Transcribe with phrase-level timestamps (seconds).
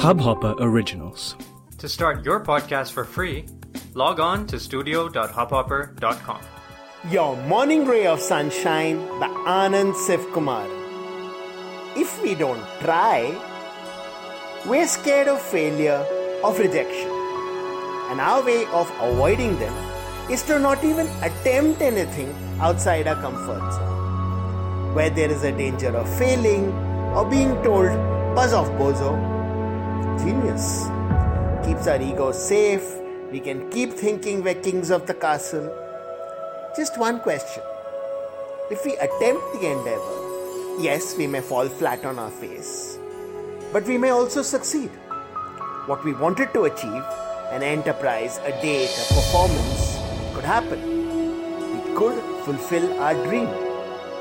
[0.00, 1.36] Hubhopper Originals.
[1.76, 3.44] To start your podcast for free,
[3.92, 6.40] log on to studio.hubhopper.com.
[7.10, 10.64] Your Morning Ray of Sunshine by Anand Sivkumar.
[11.98, 13.36] If we don't try,
[14.66, 16.02] we're scared of failure,
[16.42, 17.10] of rejection.
[18.08, 19.74] And our way of avoiding them
[20.30, 24.94] is to not even attempt anything outside our comfort zone.
[24.94, 26.72] Where there is a danger of failing
[27.12, 27.90] or being told,
[28.34, 29.39] buzz off, bozo.
[30.22, 30.86] Genius.
[31.64, 32.86] Keeps our ego safe.
[33.32, 35.68] We can keep thinking we're kings of the castle.
[36.76, 37.62] Just one question.
[38.70, 42.98] If we attempt the endeavor, yes, we may fall flat on our face,
[43.72, 44.90] but we may also succeed.
[45.86, 47.04] What we wanted to achieve,
[47.50, 49.98] an enterprise, a date, a performance,
[50.34, 50.80] could happen.
[51.72, 53.48] We could fulfill our dream.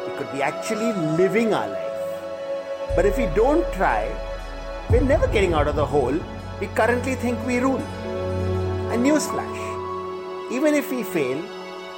[0.05, 2.95] We could be actually living our life.
[2.95, 4.09] But if we don't try,
[4.90, 6.18] we're never getting out of the hole
[6.60, 7.82] we currently think we rule.
[8.94, 9.60] A newsflash.
[10.52, 11.42] Even if we fail,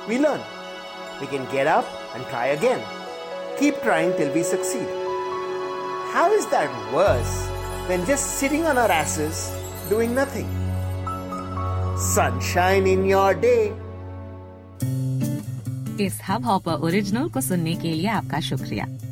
[0.08, 0.40] we learn.
[1.20, 2.80] We can get up and try again.
[3.58, 4.88] Keep trying till we succeed.
[6.12, 7.48] How is that worse
[7.88, 9.52] than just sitting on our asses
[9.90, 10.48] doing nothing?
[11.98, 13.72] Sunshine in your day.
[16.00, 18.86] इस hub hopper original को सुनने के लिए आपका शुक्रिया